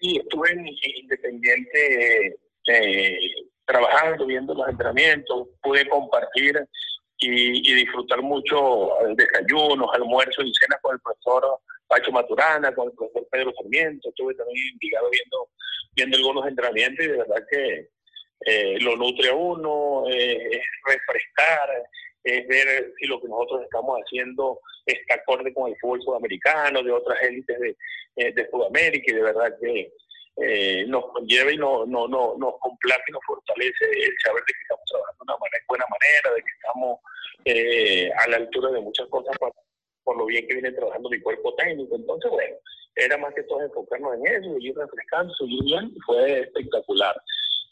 Sí, 0.00 0.16
estuve 0.16 0.52
en 0.52 0.66
Independiente 1.02 2.36
trabajando, 3.64 4.26
viendo 4.26 4.54
los 4.54 4.68
entrenamientos, 4.68 5.48
pude 5.62 5.88
compartir 5.88 6.66
y, 7.18 7.74
disfrutar 7.74 8.20
mucho 8.22 8.90
desayunos, 9.16 9.88
almuerzos 9.94 10.44
y 10.44 10.52
cenas 10.54 10.80
con 10.82 10.94
el 10.94 11.00
profesor 11.00 11.58
Pacho 11.86 12.12
Maturana, 12.12 12.74
con 12.74 12.88
el 12.88 12.94
profesor 12.94 13.26
Pedro 13.30 13.52
Sarmiento, 13.56 14.08
estuve 14.08 14.34
también 14.34 14.66
indicado 14.72 15.08
viendo, 15.10 15.48
viendo 15.94 16.16
algunos 16.16 16.46
entrenamientos 16.46 17.04
y 17.04 17.08
de 17.08 17.16
verdad 17.18 17.42
que 17.50 17.88
eh, 18.46 18.78
lo 18.80 18.96
nutre 18.96 19.30
a 19.30 19.34
uno, 19.34 20.04
es 20.08 20.62
refrescar, 20.86 21.70
es 22.22 22.46
ver 22.48 22.92
si 22.98 23.06
lo 23.06 23.20
que 23.20 23.28
nosotros 23.28 23.62
estamos 23.62 23.98
haciendo 24.00 24.60
está 24.86 25.14
acorde 25.14 25.52
con 25.54 25.70
el 25.70 25.76
fútbol 25.80 26.02
sudamericano, 26.02 26.82
de 26.82 26.92
otras 26.92 27.22
élites 27.22 27.58
de, 27.58 27.76
eh, 28.16 28.32
de 28.32 28.48
Sudamérica, 28.50 29.12
y 29.12 29.14
de 29.14 29.22
verdad 29.22 29.56
que 29.60 29.92
eh, 30.36 30.84
nos 30.88 31.06
conlleva 31.12 31.52
y 31.52 31.56
no, 31.56 31.86
no, 31.86 32.08
no, 32.08 32.34
nos 32.38 32.54
complace 32.60 33.02
y 33.08 33.12
nos 33.12 33.24
fortalece 33.26 33.84
el 33.84 34.14
saber 34.22 34.42
de 34.46 34.52
que 34.52 34.62
estamos 34.62 34.84
trabajando 34.90 35.24
de 35.24 35.32
una 35.32 35.64
buena 35.68 35.84
manera, 35.90 36.34
de 36.34 36.42
que 36.42 36.52
estamos 36.56 36.98
eh, 37.44 38.10
a 38.18 38.28
la 38.28 38.36
altura 38.38 38.70
de 38.70 38.80
muchas 38.80 39.06
cosas 39.08 39.36
por 40.04 40.18
lo 40.18 40.26
bien 40.26 40.46
que 40.46 40.54
viene 40.54 40.72
trabajando 40.72 41.08
mi 41.08 41.20
cuerpo 41.20 41.54
técnico. 41.54 41.96
Entonces, 41.96 42.30
bueno, 42.30 42.56
era 42.96 43.18
más 43.18 43.34
que 43.34 43.42
todo 43.44 43.62
enfocarnos 43.62 44.14
en 44.14 44.26
eso, 44.26 44.52
seguir 44.54 44.76
refrescando, 44.76 45.34
seguir 45.34 45.64
bien, 45.64 45.92
y 45.94 46.00
fue 46.00 46.40
espectacular. 46.40 47.14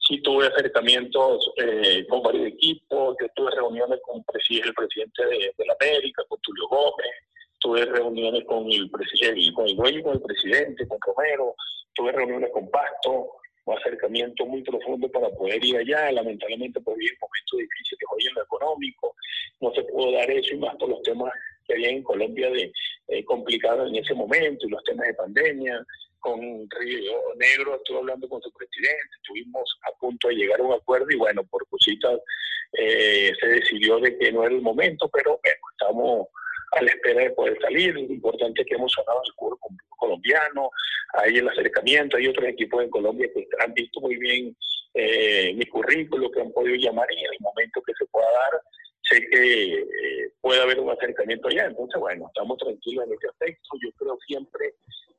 Sí 0.08 0.20
tuve 0.22 0.48
acercamientos 0.48 1.52
eh, 1.58 2.04
con 2.08 2.22
varios 2.22 2.48
equipos, 2.48 3.16
yo 3.20 3.28
tuve 3.36 3.52
reuniones 3.52 4.00
con 4.02 4.16
el 4.16 4.74
presidente 4.74 5.24
de, 5.24 5.64
la 5.64 5.76
América, 5.80 6.24
con 6.28 6.40
Tulio 6.40 6.66
Gómez, 6.68 7.10
tuve 7.62 7.84
reuniones 7.84 8.44
con 8.44 8.70
el, 8.70 8.90
presidente, 8.90 9.52
con 9.54 9.68
el 9.68 9.76
dueño, 9.76 10.02
con 10.02 10.14
el 10.14 10.22
presidente, 10.22 10.86
con 10.88 10.98
Romero, 11.00 11.54
tuve 11.94 12.12
reuniones 12.12 12.50
con 12.52 12.68
Pasto, 12.70 13.30
un 13.64 13.78
acercamiento 13.78 14.44
muy 14.44 14.62
profundo 14.62 15.08
para 15.08 15.30
poder 15.30 15.64
ir 15.64 15.76
allá. 15.76 16.10
Lamentablemente, 16.10 16.80
por 16.80 16.96
vivir 16.96 17.16
momentos 17.20 17.58
difíciles 17.58 18.08
hoy 18.10 18.26
en 18.26 18.34
lo 18.34 18.42
económico, 18.42 19.14
no 19.60 19.72
se 19.72 19.84
pudo 19.84 20.12
dar 20.12 20.28
eso 20.28 20.54
y 20.54 20.58
más 20.58 20.74
por 20.76 20.88
los 20.88 21.02
temas 21.02 21.32
que 21.66 21.74
había 21.74 21.90
en 21.90 22.02
Colombia 22.02 22.50
de 22.50 22.72
eh, 23.08 23.24
complicados 23.24 23.88
en 23.88 23.96
ese 23.96 24.14
momento 24.14 24.66
y 24.66 24.70
los 24.70 24.82
temas 24.82 25.06
de 25.06 25.14
pandemia. 25.14 25.86
Con 26.18 26.40
Río 26.40 27.12
Negro 27.36 27.76
estuve 27.76 27.98
hablando 27.98 28.28
con 28.28 28.40
su 28.42 28.52
presidente, 28.52 29.16
estuvimos 29.16 29.78
a 29.88 29.98
punto 29.98 30.28
de 30.28 30.34
llegar 30.34 30.60
a 30.60 30.64
un 30.64 30.72
acuerdo 30.72 31.06
y 31.10 31.16
bueno, 31.16 31.42
por 31.44 31.66
cositas 31.68 32.20
eh, 32.72 33.32
se 33.40 33.46
decidió 33.46 33.98
de 33.98 34.16
que 34.18 34.30
no 34.30 34.44
era 34.44 34.54
el 34.54 34.62
momento, 34.62 35.08
pero 35.08 35.40
bueno, 35.42 35.58
estamos 35.72 36.28
a 36.72 36.82
la 36.82 36.90
espera 36.90 37.22
de 37.22 37.30
poder 37.30 37.58
salir. 37.60 37.94
Lo 37.94 38.00
importante 38.00 38.62
es 38.62 38.66
que 38.66 38.74
hemos 38.74 38.92
sonado 38.92 39.22
el 39.24 39.32
fútbol 39.34 39.58
colombiano, 39.98 40.70
hay 41.14 41.36
el 41.36 41.48
acercamiento, 41.48 42.16
hay 42.16 42.28
otros 42.28 42.48
equipos 42.48 42.82
en 42.82 42.90
Colombia 42.90 43.28
que 43.34 43.46
han 43.60 43.72
visto 43.74 44.00
muy 44.00 44.16
bien 44.16 44.56
eh, 44.94 45.54
mi 45.54 45.64
currículo, 45.66 46.30
que 46.30 46.40
han 46.40 46.52
podido 46.52 46.76
llamar 46.76 47.06
y 47.10 47.20
en 47.20 47.32
el 47.32 47.40
momento 47.40 47.82
que 47.82 47.92
se 47.94 48.06
pueda 48.06 48.26
dar, 48.26 48.60
sé 49.02 49.26
que 49.28 49.74
eh, 49.74 50.32
puede 50.40 50.60
haber 50.60 50.80
un 50.80 50.90
acercamiento 50.90 51.48
allá. 51.48 51.66
Entonces, 51.66 52.00
bueno, 52.00 52.26
estamos 52.26 52.58
tranquilos 52.58 53.06
en 53.06 53.14
ese 53.14 53.28
aspecto. 53.28 53.68
Yo 53.82 53.90
creo 53.92 54.18
siempre 54.26 54.74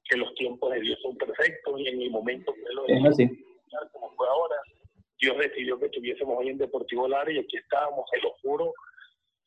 que 0.09 0.17
los 0.17 0.33
tiempos 0.35 0.71
de 0.73 0.81
Dios 0.81 0.99
son 1.01 1.17
perfectos 1.17 1.79
y 1.79 1.87
en 1.87 2.01
el 2.01 2.11
momento 2.11 2.53
que 2.53 2.73
lo 2.73 2.85
es 2.87 3.89
como 3.91 4.13
fue 4.15 4.27
ahora, 4.27 4.55
Dios 5.19 5.37
decidió 5.37 5.79
que 5.79 5.85
estuviésemos 5.85 6.37
hoy 6.37 6.49
en 6.49 6.57
Deportivo 6.57 7.07
Lara 7.07 7.31
y 7.31 7.39
aquí 7.39 7.57
estábamos, 7.57 8.05
se 8.11 8.19
lo 8.19 8.31
juro, 8.41 8.73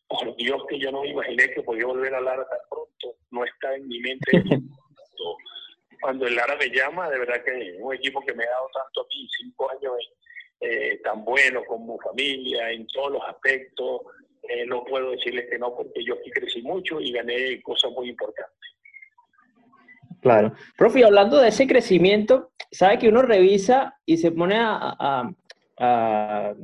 por 0.08 0.36
Dios 0.36 0.62
que 0.68 0.78
yo 0.78 0.90
no 0.92 1.02
me 1.02 1.10
imaginé 1.10 1.50
que 1.50 1.62
podía 1.62 1.86
volver 1.86 2.14
a 2.14 2.20
Lara 2.20 2.46
tan 2.48 2.58
pronto. 2.68 3.18
No 3.30 3.44
está 3.44 3.74
en 3.74 3.88
mi 3.88 4.00
mente. 4.00 4.30
Cuando 6.00 6.26
el 6.26 6.36
Lara 6.36 6.56
me 6.56 6.68
llama, 6.68 7.10
de 7.10 7.18
verdad 7.18 7.42
que 7.44 7.76
un 7.80 7.94
equipo 7.94 8.20
que 8.20 8.34
me 8.34 8.44
ha 8.44 8.50
dado 8.50 8.68
tanto 8.72 9.00
a 9.00 9.06
mí, 9.08 9.28
cinco 9.40 9.70
años 9.70 9.94
eh, 10.60 11.00
tan 11.02 11.24
bueno 11.24 11.64
como 11.64 11.98
familia, 11.98 12.70
en 12.70 12.86
todos 12.88 13.12
los 13.12 13.22
aspectos, 13.26 14.02
eh, 14.48 14.64
no 14.66 14.84
puedo 14.84 15.10
decirles 15.10 15.46
que 15.50 15.58
no, 15.58 15.74
porque 15.74 16.04
yo 16.04 16.14
aquí 16.14 16.30
crecí 16.30 16.62
mucho 16.62 17.00
y 17.00 17.12
gané 17.12 17.60
cosas 17.62 17.90
muy 17.92 18.08
importantes. 18.10 18.54
Claro. 20.20 20.54
Profe, 20.76 21.04
hablando 21.04 21.38
de 21.38 21.48
ese 21.48 21.66
crecimiento, 21.66 22.52
sabe 22.70 22.98
que 22.98 23.08
uno 23.08 23.22
revisa 23.22 23.98
y 24.04 24.16
se 24.16 24.32
pone 24.32 24.56
a, 24.58 24.96
a, 25.78 26.54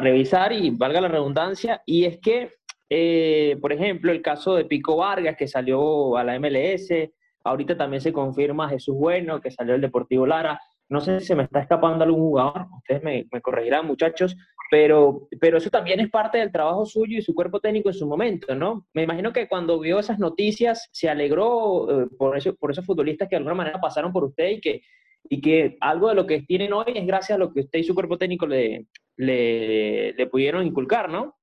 revisar, 0.00 0.52
y 0.52 0.70
valga 0.70 1.00
la 1.00 1.08
redundancia, 1.08 1.82
y 1.84 2.04
es 2.04 2.18
que, 2.18 2.52
eh, 2.88 3.56
por 3.60 3.72
ejemplo, 3.72 4.12
el 4.12 4.22
caso 4.22 4.54
de 4.54 4.64
Pico 4.64 4.96
Vargas, 4.96 5.36
que 5.36 5.48
salió 5.48 6.16
a 6.16 6.24
la 6.24 6.38
MLS, 6.38 7.10
ahorita 7.44 7.76
también 7.76 8.00
se 8.00 8.12
confirma 8.12 8.68
Jesús 8.68 8.94
Bueno, 8.96 9.40
que 9.40 9.50
salió 9.50 9.72
del 9.72 9.82
Deportivo 9.82 10.26
Lara. 10.26 10.60
No 10.88 11.00
sé 11.00 11.20
si 11.20 11.26
se 11.26 11.34
me 11.34 11.42
está 11.42 11.60
escapando 11.60 12.04
algún 12.04 12.20
jugador, 12.20 12.66
ustedes 12.78 13.02
me, 13.02 13.26
me 13.30 13.40
corregirán, 13.42 13.86
muchachos, 13.86 14.34
pero, 14.70 15.28
pero 15.40 15.58
eso 15.58 15.70
también 15.70 16.00
es 16.00 16.10
parte 16.10 16.38
del 16.38 16.52
trabajo 16.52 16.86
suyo 16.86 17.18
y 17.18 17.22
su 17.22 17.34
cuerpo 17.34 17.60
técnico 17.60 17.88
en 17.88 17.94
su 17.94 18.06
momento, 18.06 18.54
¿no? 18.54 18.86
Me 18.94 19.02
imagino 19.02 19.32
que 19.32 19.48
cuando 19.48 19.78
vio 19.80 19.98
esas 19.98 20.18
noticias 20.18 20.88
se 20.92 21.08
alegró 21.08 22.02
eh, 22.02 22.06
por, 22.18 22.36
eso, 22.36 22.54
por 22.54 22.70
esos 22.70 22.84
futbolistas 22.86 23.28
que 23.28 23.34
de 23.34 23.38
alguna 23.38 23.54
manera 23.54 23.80
pasaron 23.80 24.12
por 24.12 24.24
usted 24.24 24.48
y 24.50 24.60
que, 24.60 24.82
y 25.28 25.40
que 25.40 25.76
algo 25.80 26.08
de 26.08 26.14
lo 26.14 26.26
que 26.26 26.42
tienen 26.42 26.72
hoy 26.72 26.92
es 26.94 27.06
gracias 27.06 27.36
a 27.36 27.38
lo 27.38 27.52
que 27.52 27.60
usted 27.60 27.78
y 27.78 27.84
su 27.84 27.94
cuerpo 27.94 28.18
técnico 28.18 28.46
le, 28.46 28.86
le, 29.18 30.28
pudieron 30.30 30.64
inculcar, 30.66 31.10
¿no? 31.10 31.36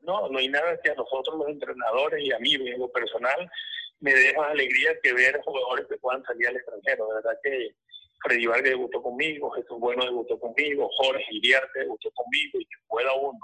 No, 0.00 0.28
no 0.30 0.38
hay 0.38 0.48
nada 0.48 0.80
que 0.82 0.90
a 0.90 0.94
nosotros 0.94 1.36
los 1.38 1.48
entrenadores 1.48 2.24
y 2.24 2.32
a 2.32 2.38
mí 2.38 2.54
en 2.54 2.78
lo 2.78 2.90
personal 2.90 3.50
me 4.00 4.14
deja 4.14 4.48
alegría 4.48 4.98
que 5.02 5.12
ver 5.12 5.38
jugadores 5.44 5.86
que 5.88 5.98
puedan 5.98 6.22
salir 6.24 6.48
al 6.48 6.56
extranjero. 6.56 7.08
De 7.08 7.14
verdad 7.16 7.38
que 7.42 7.74
Freddy 8.22 8.46
Vargas 8.46 8.70
debutó 8.70 9.02
conmigo, 9.02 9.50
Jesús 9.50 9.78
Bueno 9.78 10.04
debutó 10.04 10.40
conmigo, 10.40 10.88
Jorge 10.96 11.24
Iriarte 11.30 11.80
debutó 11.80 12.10
conmigo 12.12 12.58
y 12.58 12.64
que 12.64 12.76
pueda 12.88 13.12
uno 13.12 13.38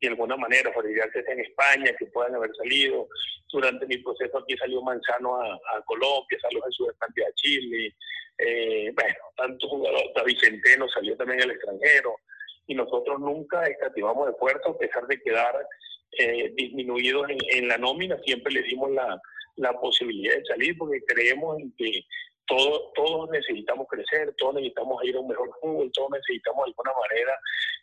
de 0.00 0.08
alguna 0.08 0.36
manera, 0.36 0.72
Jorge 0.74 0.90
Iriarte 0.90 1.20
está 1.20 1.32
en 1.32 1.40
España, 1.40 1.94
que 1.96 2.06
puedan 2.06 2.34
haber 2.34 2.50
salido. 2.56 3.06
Durante 3.52 3.86
mi 3.86 3.98
proceso 3.98 4.38
aquí 4.38 4.56
salió 4.56 4.82
Manzano 4.82 5.36
a, 5.36 5.82
Colombia, 5.84 6.38
salió 6.40 6.62
Jesús 6.62 6.88
Estancia 6.90 7.26
a 7.28 7.32
Chile, 7.34 7.94
eh, 8.38 8.90
bueno, 8.94 9.18
tantos 9.36 9.68
jugadores, 9.68 10.10
David 10.14 10.38
Centeno 10.40 10.88
salió 10.88 11.16
también 11.16 11.42
al 11.42 11.50
extranjero 11.50 12.16
y 12.70 12.74
nosotros 12.76 13.18
nunca 13.18 13.66
escatimamos 13.66 14.32
puerto 14.38 14.70
a 14.70 14.78
pesar 14.78 15.04
de 15.08 15.20
quedar 15.20 15.66
eh, 16.12 16.52
disminuidos 16.54 17.26
en, 17.28 17.66
la 17.66 17.76
nómina, 17.78 18.16
siempre 18.24 18.52
le 18.52 18.62
dimos 18.62 18.92
la, 18.92 19.20
la 19.56 19.72
posibilidad 19.72 20.36
de 20.36 20.44
salir 20.44 20.78
porque 20.78 21.02
creemos 21.04 21.58
en 21.58 21.74
que 21.76 21.90
todos, 22.46 22.92
todos 22.94 23.28
necesitamos 23.30 23.88
crecer, 23.88 24.32
todos 24.38 24.54
necesitamos 24.54 25.02
ir 25.02 25.16
a 25.16 25.20
un 25.20 25.26
mejor 25.26 25.50
fútbol, 25.60 25.90
todos 25.92 26.10
necesitamos 26.12 26.64
de 26.64 26.70
alguna 26.70 26.92
manera 27.00 27.32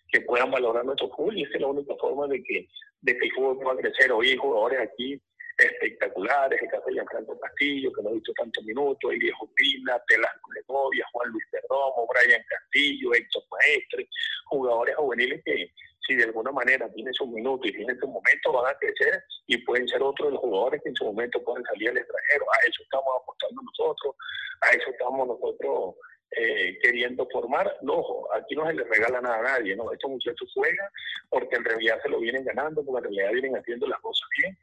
que 0.10 0.22
puedan 0.22 0.52
valorar 0.52 0.86
nuestro 0.86 1.10
fútbol 1.10 1.38
y 1.38 1.44
esa 1.44 1.56
es 1.56 1.62
la 1.62 1.68
única 1.68 1.94
forma 2.00 2.28
de 2.28 2.42
que, 2.42 2.66
de 3.02 3.18
que 3.18 3.26
el 3.26 3.32
fútbol 3.34 3.60
pueda 3.60 3.82
crecer. 3.82 4.10
Hoy 4.14 4.38
jugadores 4.38 4.80
aquí 4.80 5.22
espectaculares, 5.58 6.62
el 6.62 6.70
caso 6.70 6.84
de 6.88 6.94
Gianfranco 6.94 7.40
Castillo, 7.40 7.92
que 7.92 8.04
no 8.04 8.10
ha 8.10 8.14
visto 8.14 8.32
tantos 8.34 8.64
minutos, 8.64 9.12
el 9.12 9.20
viejo 9.20 9.50
Pina, 9.56 10.00
Telasco 10.08 10.52
Segovia, 10.54 11.06
Juan 11.12 11.32
Luis 11.32 11.44
Perdomo, 11.52 12.08
Brian 12.08 12.44
Castillo, 12.48 13.14
Héctor 13.14 13.44
Maestre, 13.52 14.08
jugadores 14.46 14.96
juveniles 14.96 15.42
que 15.44 15.72
si 16.08 16.16
de 16.16 16.24
alguna 16.24 16.52
manera 16.52 16.90
tienen 16.94 17.14
su 17.14 17.28
minuto 17.28 17.68
y 17.68 17.74
tienen 17.74 18.00
su 18.00 18.08
momento 18.08 18.54
van 18.54 18.74
a 18.74 18.78
crecer 18.78 19.22
y 19.48 19.58
pueden 19.58 19.88
ser 19.88 20.02
otros 20.02 20.30
de 20.30 20.34
los 20.34 20.42
jugadores 20.42 20.82
que 20.82 20.90
en 20.90 20.96
su 20.96 21.06
momento 21.06 21.44
pueden 21.44 21.66
salir 21.66 21.90
al 21.90 21.98
extranjero. 21.98 22.46
A 22.52 22.68
eso 22.68 22.84
estamos 22.84 23.10
apostando 23.22 23.62
nosotros, 23.62 24.16
a 24.62 24.70
eso 24.70 24.90
estamos 24.92 25.28
nosotros 25.28 25.96
eh, 26.32 26.78
queriendo 26.82 27.28
formar. 27.32 27.78
No, 27.82 28.04
aquí 28.36 28.56
no 28.56 28.68
se 28.68 28.74
les 28.74 28.88
regala 28.88 29.20
nada 29.20 29.40
a 29.40 29.60
nadie, 29.60 29.76
¿no? 29.76 29.92
Estos 29.92 30.12
muchachos 30.12 30.50
juegan 30.54 30.90
porque 31.30 31.56
en 31.58 31.66
realidad 31.66 32.00
se 32.02 32.10
lo 32.10 32.20
vienen 32.20 32.46
ganando, 32.46 32.86
porque 32.86 33.08
en 33.08 33.16
realidad 33.16 33.32
vienen 33.34 33.58
haciendo 33.58 33.88
las 33.88 34.00
cosas 34.00 34.28
bien 34.38 34.58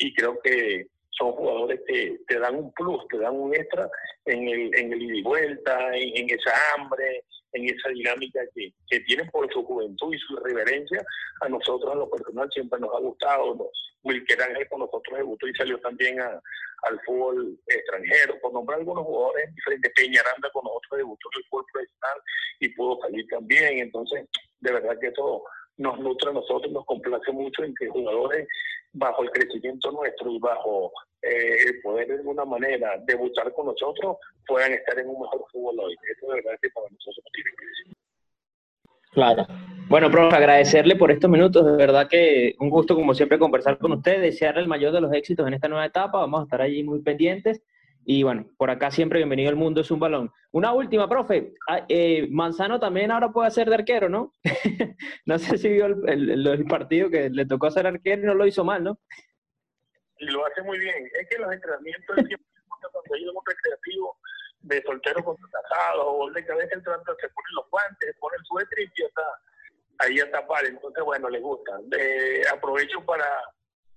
y 0.00 0.14
creo 0.14 0.40
que 0.42 0.86
son 1.10 1.32
jugadores 1.32 1.80
que 1.86 2.18
te 2.26 2.38
dan 2.38 2.56
un 2.56 2.72
plus, 2.72 3.06
te 3.08 3.18
dan 3.18 3.38
un 3.38 3.54
extra 3.54 3.88
en 4.24 4.48
el, 4.48 4.74
en 4.74 4.92
el 4.92 5.02
ida 5.02 5.16
y 5.16 5.22
vuelta, 5.22 5.94
en, 5.94 6.30
esa 6.30 6.52
hambre, 6.74 7.22
en 7.52 7.68
esa 7.68 7.90
dinámica 7.90 8.40
que, 8.54 8.72
que, 8.88 9.00
tienen 9.00 9.28
por 9.30 9.52
su 9.52 9.62
juventud 9.62 10.14
y 10.14 10.18
su 10.18 10.36
reverencia. 10.36 11.04
A 11.42 11.48
nosotros, 11.48 11.92
a 11.92 11.96
lo 11.96 12.08
personal, 12.08 12.48
siempre 12.50 12.80
nos 12.80 12.94
ha 12.94 13.00
gustado. 13.00 13.54
¿no? 13.54 13.66
Wilker 14.02 14.40
Ángel 14.40 14.68
con 14.70 14.80
nosotros 14.80 15.18
debutó 15.18 15.46
y 15.46 15.54
salió 15.54 15.78
también 15.80 16.18
al 16.20 17.00
fútbol 17.04 17.58
extranjero. 17.66 18.40
Por 18.40 18.54
nombrar 18.54 18.78
algunos 18.78 19.04
jugadores 19.04 19.54
diferentes, 19.54 19.92
Peñaranda 19.94 20.50
con 20.52 20.64
nosotros 20.64 20.98
debutó 20.98 21.28
en 21.34 21.38
el 21.38 21.48
fútbol 21.50 21.66
profesional 21.70 22.18
y 22.60 22.68
pudo 22.70 22.98
salir 23.02 23.26
también. 23.28 23.78
Entonces, 23.78 24.26
de 24.60 24.72
verdad 24.72 24.98
que 24.98 25.08
eso 25.08 25.44
nos 25.76 25.98
nutre 25.98 26.30
a 26.30 26.34
nosotros, 26.34 26.72
nos 26.72 26.86
complace 26.86 27.32
mucho 27.32 27.64
en 27.64 27.74
que 27.74 27.88
jugadores 27.88 28.46
bajo 28.92 29.22
el 29.22 29.30
crecimiento 29.30 29.90
nuestro 29.92 30.30
y 30.30 30.38
bajo 30.38 30.92
eh, 31.22 31.56
el 31.66 31.80
poder 31.82 32.08
de 32.08 32.14
alguna 32.14 32.44
manera 32.44 32.96
debutar 33.04 33.52
con 33.52 33.66
nosotros 33.66 34.16
puedan 34.46 34.72
estar 34.72 34.98
en 34.98 35.08
un 35.08 35.20
mejor 35.20 35.44
fútbol 35.52 35.78
hoy. 35.80 35.94
Eso 36.16 36.26
de 36.28 36.42
verdad 36.42 36.58
que 36.60 36.70
para 36.70 36.86
nosotros 36.88 37.24
tiene. 37.32 37.50
Claro. 39.12 39.46
Bueno, 39.88 40.08
profe, 40.10 40.36
agradecerle 40.36 40.94
por 40.94 41.10
estos 41.10 41.28
minutos. 41.28 41.66
De 41.66 41.72
verdad 41.72 42.08
que 42.08 42.54
un 42.60 42.70
gusto, 42.70 42.94
como 42.94 43.12
siempre, 43.12 43.40
conversar 43.40 43.76
con 43.78 43.92
usted, 43.92 44.20
desearle 44.20 44.62
el 44.62 44.68
mayor 44.68 44.92
de 44.92 45.00
los 45.00 45.12
éxitos 45.12 45.46
en 45.48 45.54
esta 45.54 45.68
nueva 45.68 45.86
etapa. 45.86 46.18
Vamos 46.18 46.40
a 46.40 46.44
estar 46.44 46.62
allí 46.62 46.84
muy 46.84 47.02
pendientes. 47.02 47.60
Y 48.04 48.22
bueno, 48.22 48.46
por 48.56 48.70
acá 48.70 48.90
siempre 48.90 49.18
bienvenido 49.18 49.50
al 49.50 49.56
mundo 49.56 49.82
es 49.82 49.90
un 49.90 50.00
balón. 50.00 50.32
Una 50.52 50.72
última, 50.72 51.08
profe. 51.08 51.52
Ah, 51.68 51.84
eh, 51.88 52.26
Manzano 52.30 52.80
también 52.80 53.10
ahora 53.10 53.30
puede 53.30 53.50
ser 53.50 53.68
de 53.68 53.74
arquero, 53.74 54.08
¿no? 54.08 54.32
no 55.26 55.38
sé 55.38 55.58
si 55.58 55.68
vio 55.68 55.86
el, 55.86 56.64
partido 56.66 57.10
que 57.10 57.28
le 57.30 57.46
tocó 57.46 57.66
hacer 57.66 57.86
arquero 57.86 58.22
y 58.22 58.26
no 58.26 58.34
lo 58.34 58.46
hizo 58.46 58.64
mal, 58.64 58.82
¿no? 58.82 58.98
Y 60.18 60.26
lo 60.26 60.46
hace 60.46 60.62
muy 60.62 60.78
bien. 60.78 61.10
Es 61.20 61.28
que 61.28 61.38
los 61.38 61.52
entrenamientos 61.52 62.16
siempre 62.16 62.46
cuando 62.92 63.14
hay 63.14 63.28
un 63.28 63.34
recreativo 63.46 64.16
de 64.62 64.82
soltero 64.82 65.24
casado 65.24 66.10
o 66.10 66.30
de 66.30 66.44
cabeza 66.44 66.74
entrando 66.74 67.16
se 67.18 67.28
ponen 67.28 67.54
los 67.54 67.70
guantes, 67.70 68.10
se 68.12 68.18
pone 68.18 68.36
el 68.38 68.44
suéter 68.44 68.78
y 68.80 68.84
empieza 68.84 69.22
ahí 69.98 70.20
a 70.20 70.30
tapar. 70.30 70.64
Entonces, 70.64 71.04
bueno, 71.04 71.28
les 71.28 71.42
gusta. 71.42 71.78
aprovecho 72.52 73.04
para 73.04 73.26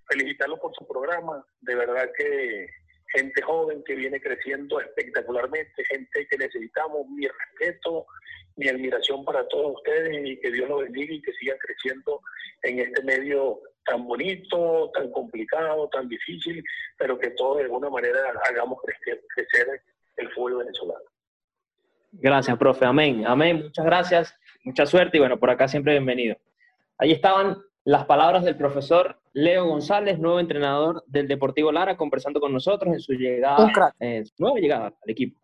felicitarlos 0.10 0.60
por 0.60 0.74
su 0.76 0.86
programa. 0.88 1.46
De 1.62 1.76
verdad 1.76 2.10
que 2.18 2.68
gente 3.14 3.42
joven 3.42 3.84
que 3.86 3.96
viene 3.96 4.20
creciendo 4.20 4.80
espectacularmente, 4.80 5.86
gente 5.86 6.28
que 6.28 6.38
necesitamos. 6.38 7.08
Mi 7.10 7.28
respeto, 7.28 8.06
mi 8.56 8.68
admiración 8.68 9.24
para 9.24 9.48
todos 9.48 9.76
ustedes 9.76 10.26
y 10.26 10.40
que 10.40 10.52
Dios 10.52 10.68
los 10.68 10.84
bendiga 10.84 11.14
y 11.14 11.22
que 11.22 11.34
sigan 11.34 11.58
creciendo 11.60 12.22
en 12.64 12.80
este 12.80 13.04
medio 13.04 13.60
tan 13.86 14.06
bonito, 14.06 14.92
tan 14.94 15.12
complicado, 15.12 15.90
tan 15.90 16.08
difícil, 16.08 16.64
pero 16.98 17.20
que 17.20 17.32
todos 17.32 17.58
de 17.58 17.64
alguna 17.64 17.90
manera 17.90 18.20
hagamos 18.50 18.80
crecer, 18.82 19.82
el 20.18 20.32
fútbol 20.32 20.60
venezolano. 20.60 21.04
Gracias, 22.14 22.58
profe. 22.58 22.86
Amén. 22.86 23.24
Amén. 23.26 23.64
Muchas 23.64 23.86
gracias. 23.86 24.40
Mucha 24.64 24.86
suerte 24.86 25.18
y 25.18 25.20
bueno, 25.20 25.40
por 25.40 25.50
acá 25.50 25.68
siempre 25.68 25.94
bienvenido. 25.94 26.38
Ahí 26.98 27.12
estaban 27.12 27.58
las 27.86 28.06
palabras 28.06 28.44
del 28.44 28.56
profesor 28.56 29.20
Leo 29.34 29.68
González, 29.68 30.20
nuevo 30.20 30.40
entrenador 30.40 31.04
del 31.08 31.28
Deportivo 31.28 31.72
Lara, 31.72 31.98
conversando 31.98 32.40
con 32.40 32.54
nosotros 32.54 32.94
en 32.94 33.00
su 33.00 33.14
llegada, 33.14 33.94
eh, 34.00 34.24
nueva 34.38 34.60
llegada 34.60 34.88
al 34.88 35.10
equipo. 35.10 35.40